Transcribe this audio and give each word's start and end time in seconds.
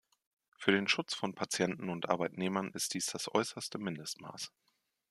Für 0.57 0.71
den 0.71 0.87
Schutz 0.87 1.13
von 1.13 1.35
Patienten 1.35 1.91
und 1.91 2.09
Arbeitnehmern 2.09 2.71
ist 2.71 2.95
dies 2.95 3.05
das 3.05 3.29
äußerste 3.35 3.77
Mindestmaß. 3.77 4.51